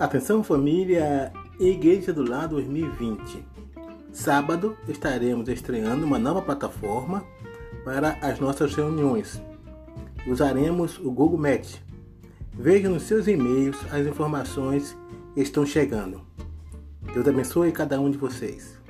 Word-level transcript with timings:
Atenção 0.00 0.42
família, 0.42 1.30
Igreja 1.58 2.10
do 2.10 2.26
lá 2.26 2.46
2020. 2.46 3.44
Sábado 4.10 4.74
estaremos 4.88 5.46
estreando 5.46 6.06
uma 6.06 6.18
nova 6.18 6.40
plataforma 6.40 7.22
para 7.84 8.16
as 8.22 8.40
nossas 8.40 8.74
reuniões. 8.74 9.42
Usaremos 10.26 10.98
o 11.00 11.10
Google 11.10 11.38
Meet. 11.38 11.82
Veja 12.54 12.88
nos 12.88 13.02
seus 13.02 13.28
e-mails 13.28 13.76
as 13.92 14.06
informações 14.06 14.96
que 15.34 15.42
estão 15.42 15.66
chegando. 15.66 16.22
Deus 17.12 17.28
abençoe 17.28 17.70
cada 17.70 18.00
um 18.00 18.10
de 18.10 18.16
vocês. 18.16 18.80